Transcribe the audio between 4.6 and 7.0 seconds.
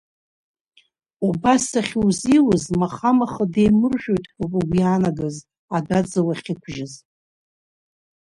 иаанагаз, адәаӡа уахьықәжьыз.